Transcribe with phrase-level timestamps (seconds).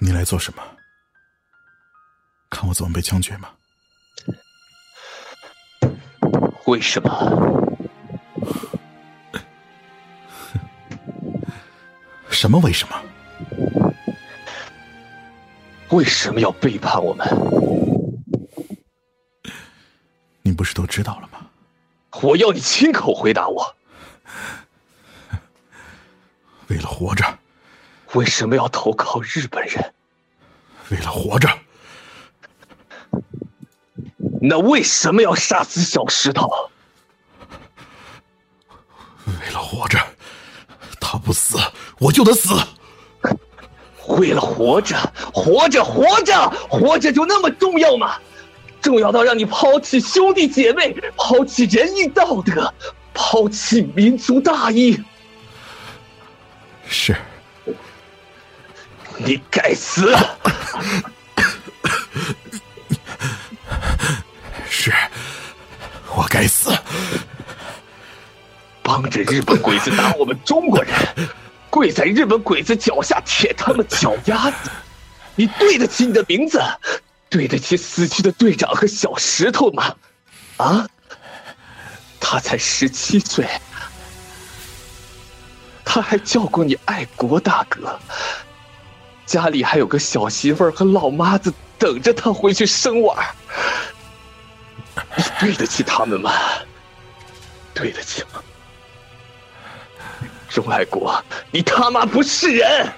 [0.00, 0.62] 你来做什么？
[2.50, 3.50] 看我怎么被枪决吗？
[6.66, 7.10] 为什么？
[12.30, 12.58] 什么？
[12.60, 13.02] 为什么？
[15.90, 17.26] 为什么要背叛我们？
[20.42, 21.50] 你不是都知道了吗？
[22.22, 23.76] 我要你亲口回答我。
[26.68, 27.38] 为了活着，
[28.14, 29.94] 为什么要投靠日本人？
[30.90, 31.48] 为了活着，
[34.40, 36.48] 那为什么要杀死小石头？
[39.26, 39.98] 为了活着，
[40.98, 41.58] 他不死，
[41.98, 42.54] 我就得死。
[44.08, 44.96] 为了活着，
[45.34, 48.18] 活着，活着，活着就那么重要吗？
[48.80, 52.72] 重要到让你抛弃兄弟姐妹，抛弃仁义道德，
[53.12, 54.98] 抛弃民族大义？
[59.18, 60.14] 你该死！
[64.70, 64.92] 是，
[66.14, 66.70] 我该死！
[68.82, 70.94] 帮着日本鬼子打我们中国人，
[71.68, 74.70] 跪在日本鬼子脚下舔他们脚丫子，
[75.34, 76.62] 你对得起你的名字，
[77.28, 79.94] 对得起死去的队长和小石头吗？
[80.58, 80.88] 啊？
[82.20, 83.48] 他才十七岁。
[85.84, 87.98] 他还叫过你爱国大哥，
[89.28, 93.22] 家里还有个小媳妇儿和老妈子等着他回去生娃
[95.16, 96.32] 你对得起他们吗？
[97.74, 98.42] 对得起吗？
[100.48, 102.90] 钟爱国，你他妈不是人，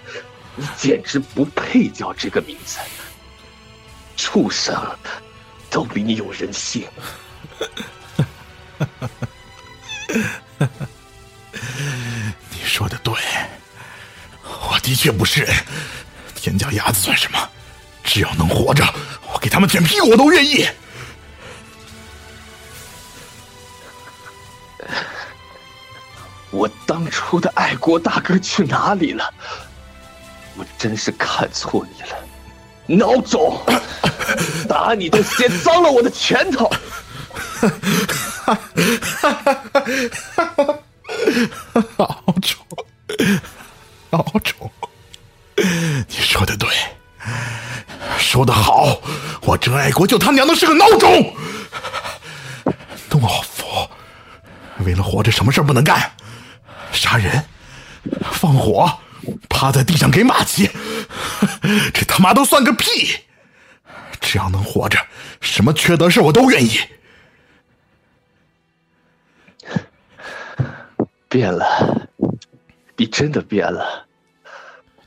[0.54, 2.78] 你简直不配叫这个名字。
[4.16, 4.74] 畜生
[5.68, 6.86] 都比你有人性。
[12.50, 13.12] 你说的对，
[14.44, 15.52] 我的确不是人。
[16.40, 17.38] 天家鸭子算什么？
[18.02, 18.82] 只要能活着，
[19.32, 20.66] 我给他们舔屁股我都愿意。
[26.50, 29.32] 我当初的爱国大哥去哪里了？
[30.56, 32.18] 我真是看错你了，
[33.06, 33.62] 孬种！
[34.68, 36.68] 打你都先脏了我的拳头。
[41.96, 42.58] 好丑，
[44.10, 44.70] 好丑，
[46.09, 46.69] 你说的对，
[48.19, 49.00] 说的好，
[49.43, 51.37] 我真爱国就他娘的是个孬种，
[53.10, 53.88] 懦夫，
[54.84, 56.12] 为了活着什么事不能干？
[56.93, 57.44] 杀人、
[58.32, 58.99] 放火、
[59.49, 60.70] 趴在地上给马骑，
[61.93, 63.16] 这他妈都算个屁！
[64.20, 64.99] 只要能活着，
[65.41, 66.81] 什么缺德事我都愿意。
[71.28, 72.09] 变了，
[72.97, 74.06] 你真的变了。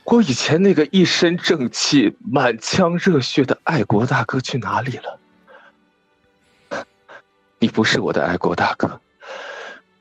[0.05, 5.19] 我以前那个一身正气、满腔热血的爱国大哥去哪里了？
[7.59, 8.99] 你不是我的爱国大哥，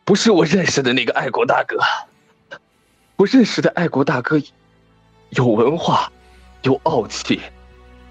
[0.05, 1.79] 不是我认识的那个爱国大哥。
[3.17, 4.41] 我认识的爱国大哥，
[5.31, 6.11] 有文化，
[6.63, 7.41] 有傲气，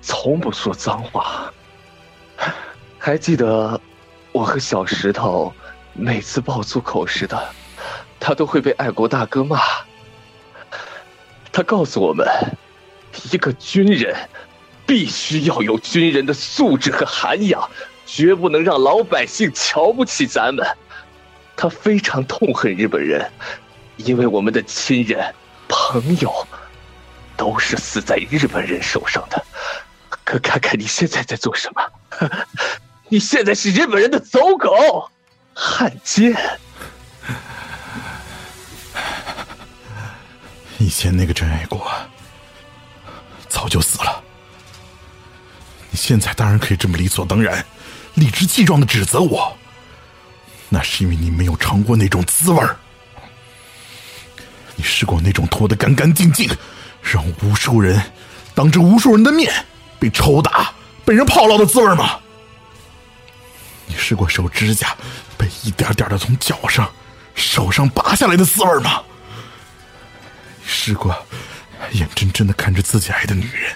[0.01, 1.53] 从不说脏话。
[2.97, 3.79] 还记得
[4.31, 5.53] 我和小石头
[5.93, 7.53] 每次爆粗口时的。
[8.19, 9.59] 他都会被爱国大哥骂。
[11.51, 12.27] 他告诉我们，
[13.31, 14.15] 一个军人
[14.85, 17.69] 必须要有军人的素质和涵养，
[18.05, 20.65] 绝不能让老百姓瞧不起咱们。
[21.55, 23.29] 他非常痛恨日本人，
[23.97, 25.33] 因为我们的亲人、
[25.67, 26.47] 朋友
[27.35, 29.43] 都是死在日本人手上的。
[30.23, 32.27] 可看看你现在在做什么？
[33.09, 35.09] 你现在是日本人的走狗、
[35.53, 36.33] 汉奸。
[40.81, 41.91] 以前那个真爱国
[43.47, 44.23] 早就死了，
[45.89, 47.63] 你现在当然可以这么理所当然、
[48.15, 49.55] 理直气壮的指责我，
[50.69, 52.77] 那是因为你没有尝过那种滋味儿。
[54.75, 56.49] 你试过那种脱得干干净净，
[57.01, 58.01] 让无数人
[58.55, 59.53] 当着无数人的面
[59.99, 60.73] 被抽打、
[61.05, 62.19] 被人炮烙的滋味吗？
[63.85, 64.95] 你试过手指甲
[65.37, 66.89] 被一点点的从脚上、
[67.35, 69.03] 手上拔下来的滋味吗？
[70.71, 71.13] 试过
[71.91, 73.75] 眼睁睁的看着自己爱的女人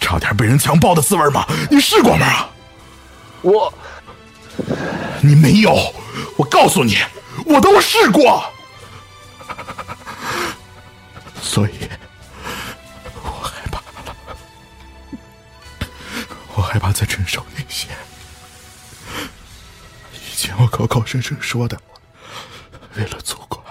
[0.00, 1.46] 差点被人强暴的滋味吗？
[1.70, 2.48] 你试过吗？
[3.42, 3.72] 我，
[5.22, 5.72] 你没有。
[6.36, 6.98] 我告诉你，
[7.46, 8.44] 我都试过。
[11.40, 11.88] 所以，
[13.22, 14.16] 我害怕了。
[16.54, 17.88] 我害怕再承受那些
[20.12, 21.80] 以前我口口声声说的，
[22.96, 23.64] 为了祖国，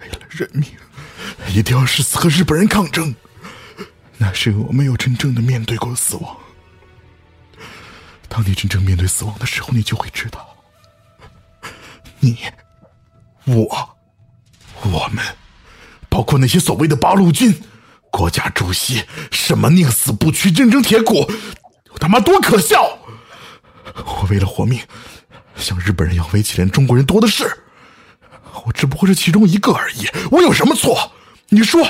[0.00, 0.66] 为了人民。
[1.52, 3.14] 一定要誓死和日本人抗争，
[4.16, 6.36] 那是我没有真正的面对过死亡。
[8.26, 10.48] 当你真正面对死亡的时候，你就会知道，
[12.20, 12.38] 你、
[13.44, 13.96] 我、
[14.82, 15.22] 我们，
[16.08, 17.62] 包括那些所谓的八路军、
[18.10, 21.30] 国家主席，什么宁死不屈、铮铮铁骨，
[21.90, 22.98] 有他妈多可笑！
[23.94, 24.80] 我为了活命，
[25.54, 27.58] 向日本人要围棋连中国人多的是。
[28.64, 31.12] 我只不过是其中一个而已，我有什么错？
[31.54, 31.86] 你说，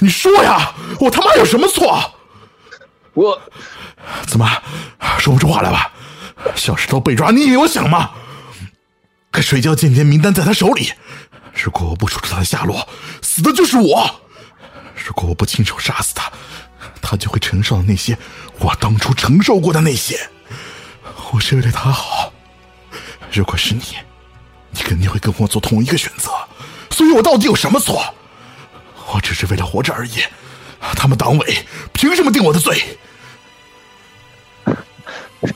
[0.00, 0.74] 你说呀！
[0.98, 2.12] 我他妈有什么错？
[3.14, 3.40] 我
[4.26, 4.50] 怎么
[5.18, 5.92] 说不出话来吧？
[6.56, 8.10] 小石头被抓，你以为我想吗？
[9.30, 10.92] 可水窖间谍名单在他手里，
[11.54, 12.88] 如果我不说出他的下落，
[13.22, 14.20] 死的就是我。
[15.06, 16.28] 如果我不亲手杀死他，
[17.00, 18.18] 他就会承受那些
[18.58, 20.18] 我当初承受过的那些。
[21.30, 22.32] 我是为了他好。
[23.32, 23.82] 如果是你，
[24.70, 26.32] 你肯定会跟我做同一个选择。
[26.90, 28.12] 所以我到底有什么错？
[29.14, 30.22] 我只是为了活着而已。
[30.96, 31.56] 他们党委
[31.92, 32.82] 凭什么定我的罪？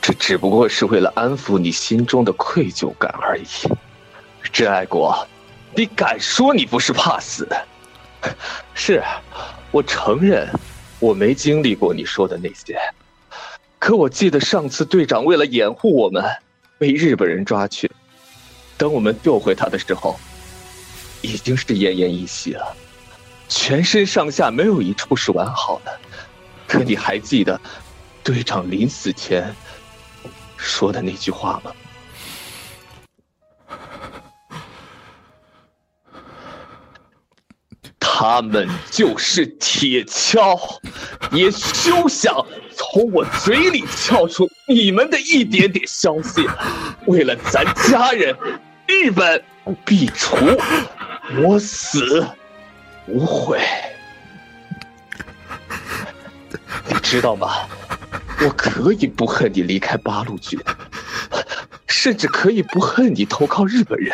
[0.01, 3.45] 这只不过是为了安抚你心中的愧疚感而已。
[4.51, 5.27] 真爱国，
[5.75, 7.47] 你敢说你不是怕死？
[8.73, 9.03] 是，
[9.71, 10.49] 我承认
[10.99, 12.79] 我没经历过你说的那些。
[13.79, 16.23] 可我记得上次队长为了掩护我们，
[16.77, 17.89] 被日本人抓去。
[18.77, 20.19] 等我们救回他的时候，
[21.21, 22.75] 已经是奄奄一息了，
[23.47, 25.99] 全身上下没有一处是完好的。
[26.67, 27.59] 可你还记得
[28.23, 29.55] 队长临死前
[30.57, 31.71] 说的那句话吗？
[37.99, 40.59] 他们就是铁锹，
[41.31, 42.33] 也休想
[42.75, 46.45] 从我嘴里撬出你们的一点点消息。
[47.05, 48.35] 为了咱家人，
[48.87, 49.43] 日本
[49.85, 50.35] 必除，
[51.43, 52.27] 我死
[53.07, 53.59] 无悔。
[56.89, 57.67] 你知道吗？
[58.39, 60.59] 我可以不恨你离开八路军，
[61.87, 64.13] 甚至可以不恨你投靠日本人。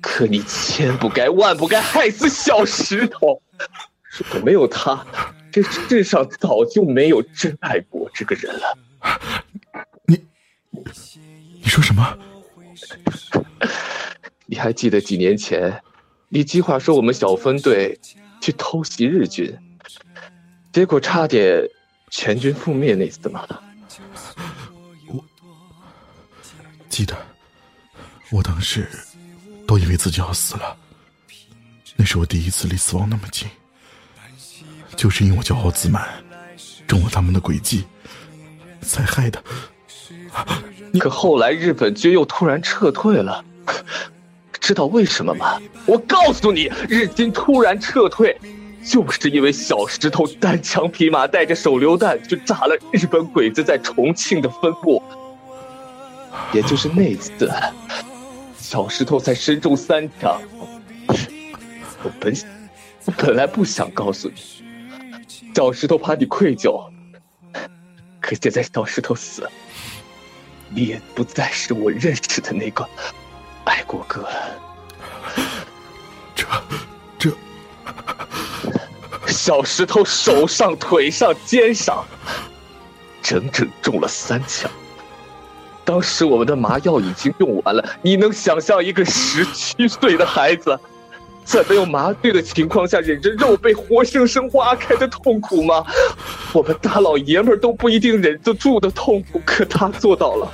[0.00, 3.42] 可你千不该万不该害死小石头！
[4.18, 5.04] 如果没有他，
[5.52, 8.78] 这世上早就没有真爱国这个人了。
[10.06, 10.24] 你，
[10.72, 12.16] 你说什么？
[14.46, 15.82] 你还记得几年前，
[16.28, 17.98] 你计划说我们小分队
[18.40, 19.56] 去偷袭日军，
[20.72, 21.62] 结果差点
[22.10, 23.46] 全军覆灭那次吗？
[25.06, 25.24] 我
[26.88, 27.16] 记得，
[28.30, 28.88] 我当时。
[29.68, 30.76] 都以为自己要死了，
[31.96, 33.48] 那是我第一次离死亡那么近。
[34.94, 36.08] 就是因为我骄傲自满，
[36.86, 37.84] 中了他们的诡计，
[38.80, 39.42] 才害的。
[41.00, 43.44] 可后来日本军又突然撤退了，
[44.66, 45.60] 知道为什么吗？
[45.86, 48.36] 我告诉你，日军突然撤退，
[48.84, 55.00] 就是因为小石头单枪匹马带着手榴弹去炸了日本鬼子在重庆的分部，
[56.52, 57.48] 也就是那次。
[58.58, 60.36] 小石头才身中三枪，
[62.02, 62.36] 我本
[63.04, 64.34] 我本来不想告诉你，
[65.54, 66.90] 小石头怕你愧疚，
[68.20, 69.48] 可现在小石头死，
[70.70, 72.84] 你也不再是我认识的那个
[73.64, 74.65] 爱国哥了。
[77.18, 77.30] 这，
[79.26, 82.04] 小石头手上、腿上、肩上，
[83.22, 84.70] 整整中了三枪。
[85.84, 90.76] 当时我们的麻药已经用完了，你能想象一个十七岁的孩子，
[91.44, 95.84] 在没有麻醉的情况下忍着肉被活生生挖开的痛苦吗？
[96.52, 100.52] 我们大老爷们都不一定忍得住的痛苦，可他做到了。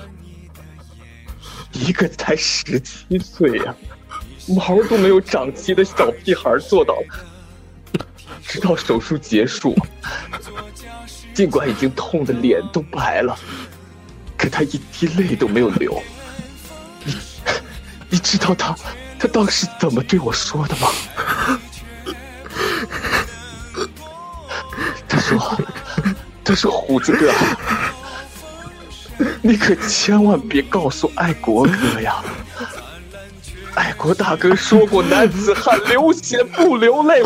[1.72, 3.74] 一个才十七岁呀，
[4.48, 7.06] 毛都没有长齐的小屁孩做到了。
[8.44, 9.74] 直到手术结束，
[11.32, 13.38] 尽管已经痛的脸都白了。
[14.36, 16.02] 可他一滴泪都没有流，
[17.04, 17.14] 你
[18.10, 18.74] 你知道他
[19.18, 20.88] 他当时怎么对我说的吗？
[25.08, 25.58] 他说
[26.44, 27.32] ：“他说虎子哥，
[29.40, 32.22] 你可千万别告诉爱国哥呀！
[34.04, 37.22] 我大哥说过，男子汉流血不流泪，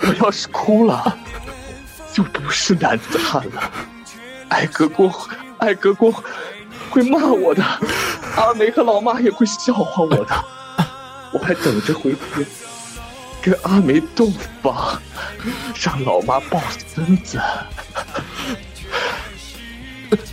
[0.00, 1.16] 我要是哭了，
[2.12, 3.70] 就不是男子汉了。
[4.48, 5.10] 爱国哥。”
[5.58, 6.12] 爱哥哥
[6.90, 7.64] 会骂我的，
[8.36, 10.44] 阿梅和老妈也会笑话我的，
[11.32, 12.46] 我还等着回去
[13.40, 15.00] 跟阿梅洞房，
[15.80, 17.40] 让老妈抱孙子。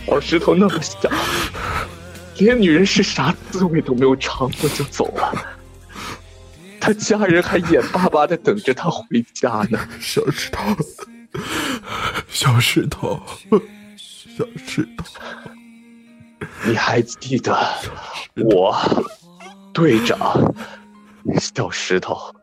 [0.06, 1.08] 小石头那么小，
[2.42, 5.32] 连女人是啥滋味都没有尝过就走了，
[6.80, 9.78] 他家人还眼巴巴的等着他回家呢。
[10.00, 10.76] 小石头，
[12.28, 13.22] 小石头，
[13.96, 15.04] 小石头，
[16.64, 17.56] 你还记得
[18.34, 18.76] 我
[19.72, 20.52] 队长
[21.38, 22.34] 小石头，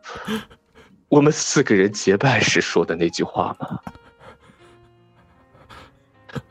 [1.09, 3.79] 我们四个人结拜时说的那句话吗？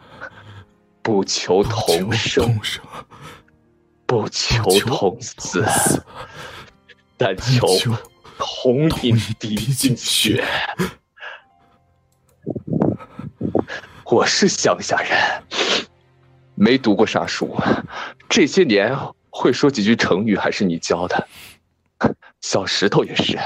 [1.00, 2.60] 不求同生，
[4.08, 5.62] 不求同死，
[7.18, 7.68] 但求
[8.38, 10.42] 同饮敌尽血。
[14.06, 15.42] 我是乡下人，
[16.54, 17.54] 没读过啥书，
[18.30, 18.96] 这些年
[19.28, 21.28] 会说几句成语还是你教的。
[22.40, 23.38] 小石头也是，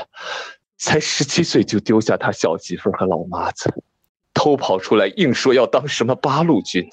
[0.78, 3.82] 才十七岁就丢下他小媳妇和老妈子，
[4.32, 6.88] 偷跑出来，硬说要当什么八路军，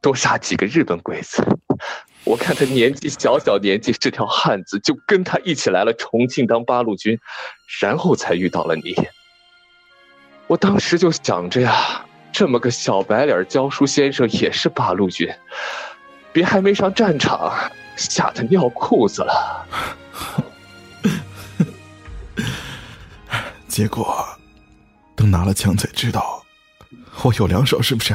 [0.00, 1.40] 多杀几个日本鬼子。
[2.26, 7.18] 我看他年纪小小年纪是条汉子，就跟他一起来了重庆当八路军，
[7.80, 8.96] 然后才遇到了你。
[10.48, 12.02] 我当时就想着呀。
[12.32, 15.26] 这么个小白脸教书先生也是八路军，
[16.34, 17.50] 别还没上战场，
[17.96, 19.66] 吓得尿裤子了。
[23.68, 24.22] 结果
[25.14, 26.44] 等拿了枪才知道，
[27.22, 28.14] 我有两手，是不是？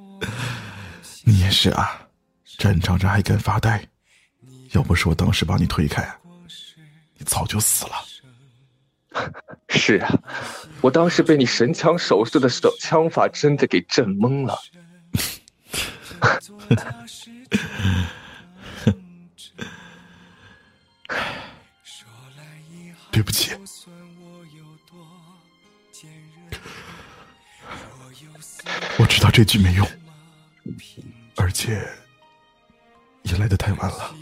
[1.24, 1.98] 你也是啊，
[2.60, 3.82] 战场上还敢发呆？
[4.72, 6.06] 要不是我当时把你推开，
[7.16, 7.92] 你早就死了。
[9.70, 10.12] 是啊，
[10.82, 14.58] 我当时被你神枪手式的手枪法真的给震懵了。
[23.10, 23.52] 对不起，
[28.98, 29.88] 我知道这句没用，
[31.36, 31.99] 而且也
[33.40, 34.14] 来的太晚了。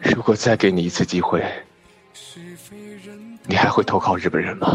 [0.00, 1.44] 如果再给你一次机会。
[3.48, 4.66] 你还会投靠日本人吗？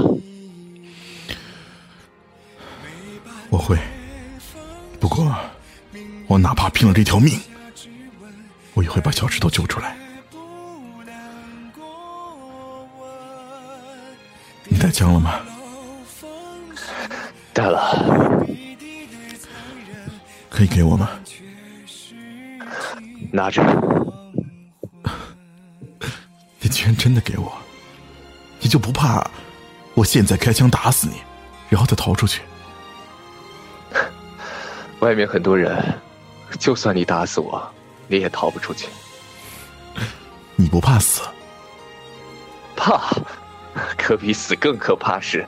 [3.49, 3.77] 我会，
[4.97, 5.35] 不过
[6.27, 7.37] 我哪怕拼了这条命，
[8.73, 9.97] 我也会把小石头救出来。
[14.69, 15.41] 你带枪了吗？
[17.53, 18.40] 带了。
[20.61, 21.09] 可以给我吗？
[23.31, 23.63] 拿着。
[26.61, 27.51] 你居然真的给我！
[28.59, 29.27] 你就不怕
[29.95, 31.15] 我现在开枪打死你，
[31.67, 32.43] 然后再逃出去？
[35.01, 35.83] 外面很多人，
[36.59, 37.67] 就算你打死我，
[38.07, 38.87] 你也逃不出去。
[40.55, 41.23] 你不怕死？
[42.75, 43.01] 怕，
[43.97, 45.43] 可比死更可怕是，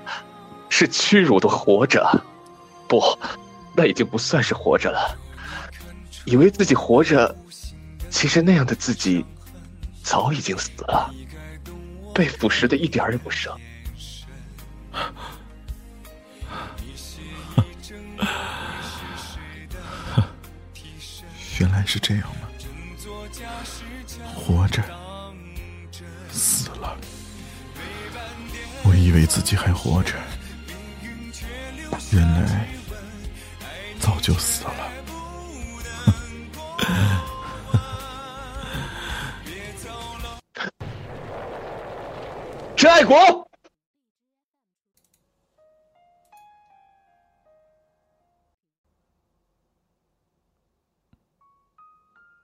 [0.69, 2.03] 是屈辱的活着。
[2.87, 2.99] 不，
[3.75, 5.17] 那已经不算是活着了。
[6.25, 7.35] 以为自己活着，
[8.09, 9.25] 其实那样的自己，
[10.03, 11.13] 早已经死了。
[12.13, 13.51] 被腐蚀的一点也不剩。
[21.59, 22.47] 原来是这样吗？
[24.35, 24.83] 活着，
[26.31, 26.97] 死了。
[28.83, 30.13] 我以为自己还活着，
[32.11, 32.67] 原来
[34.23, 34.89] 就死了。
[42.77, 43.17] 陈爱国，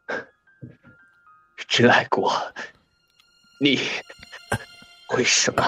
[1.70, 2.34] 陈爱国，
[3.62, 3.80] 你
[5.16, 5.64] 为什么？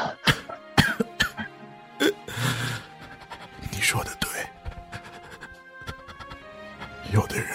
[7.11, 7.49] 有的人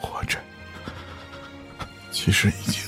[0.00, 0.38] 活着，
[2.10, 2.85] 其实已经。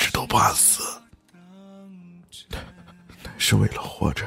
[0.00, 0.82] 直都怕死，
[2.48, 2.58] 那
[3.36, 4.24] 是为了活着，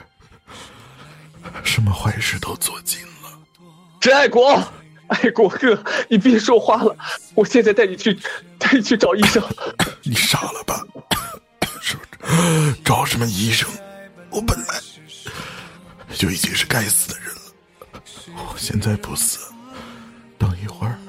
[1.63, 3.39] 什么坏事都做尽了。
[3.99, 4.63] 陈爱国，
[5.07, 6.95] 爱国哥，你别说话了，
[7.33, 8.13] 我现在带你去，
[8.59, 9.43] 带你去找医生。
[10.05, 10.79] 你傻了吧？
[11.81, 12.03] 是不
[12.85, 13.67] 找什么医生？
[14.29, 14.79] 我本来
[16.13, 17.41] 就已经是该死的人了，
[18.35, 19.51] 我现在不死，
[20.37, 20.99] 等一会儿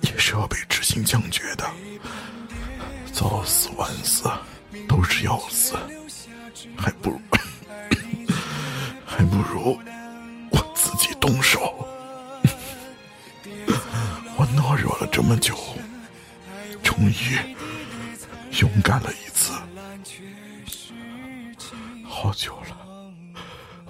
[0.00, 1.64] 也是要被执行枪决的。
[3.16, 4.30] 早死晚死
[4.86, 5.74] 都是要死，
[6.76, 7.18] 还不如
[9.06, 9.80] 还不如
[10.50, 11.74] 我自己动手。
[14.36, 15.56] 我懦弱了这么久，
[16.82, 17.38] 终于
[18.60, 19.54] 勇敢了一次。
[22.04, 22.76] 好久了，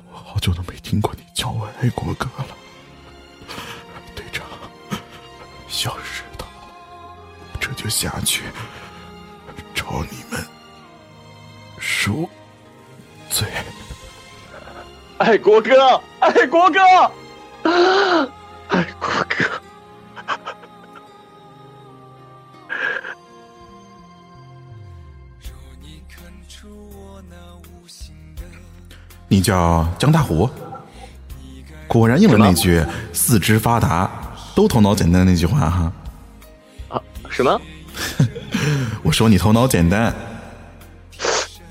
[0.08, 2.56] 我好久都没听过你叫我爱国哥了，
[4.14, 4.46] 队长。
[5.66, 6.46] 小石头，
[7.58, 8.44] 这就下去
[9.96, 10.44] 找你们
[11.78, 12.28] 赎
[13.30, 13.48] 罪。
[15.16, 16.80] 爱国哥，爱国哥，
[18.68, 19.36] 爱国哥。
[29.28, 30.48] 你叫江大虎，
[31.88, 32.84] 果然应了那句
[33.14, 34.10] “四肢发达，
[34.54, 35.92] 都头脑简单”的那句话哈。
[36.88, 37.00] 啊？
[37.30, 37.58] 什么？
[39.06, 40.12] 我说你头脑简单。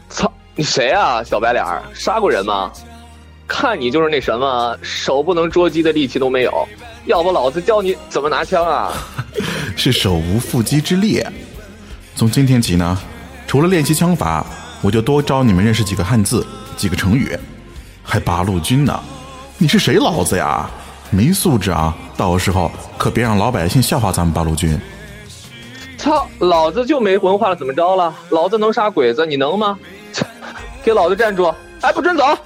[0.07, 0.31] 操！
[0.55, 1.21] 你谁啊？
[1.21, 2.71] 小白脸儿，杀过人吗？
[3.45, 6.65] 看你就是那什么，手不能捉鸡的力气都没有。
[7.07, 8.93] 要不老子教你怎么拿枪啊？
[9.75, 11.21] 是手无缚鸡之力。
[12.15, 12.97] 从今天起呢，
[13.45, 14.45] 除了练习枪法，
[14.81, 16.47] 我就多教你们认识几个汉字。
[16.77, 17.37] 几个成语，
[18.01, 18.97] 还八路军呢？
[19.57, 20.69] 你是谁老子呀？
[21.09, 21.93] 没素质啊！
[22.15, 24.79] 到时候可别让老百姓笑话咱们八路军。
[25.97, 28.13] 操，老子就没文化了，怎么着了？
[28.29, 29.77] 老子能杀鬼子，你能吗？
[30.83, 31.53] 给老子站住！
[31.81, 32.37] 哎，不准走！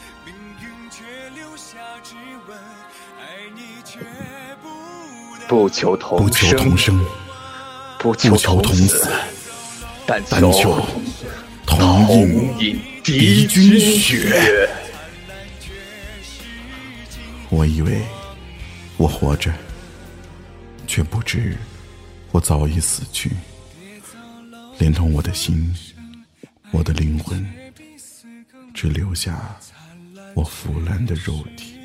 [5.48, 6.30] 不求同
[6.78, 7.06] 生，
[7.98, 9.10] 不求同死，
[10.06, 10.80] 但求
[11.66, 12.80] 同饮。
[13.04, 14.70] 敌军血，
[17.50, 18.04] 我以为
[18.98, 19.52] 我活着，
[20.86, 21.58] 却不知
[22.32, 23.32] 我早已死去，
[24.78, 25.74] 连同我的心，
[26.72, 27.44] 我的灵魂，
[28.72, 29.58] 只留下
[30.36, 31.79] 我腐烂的肉体。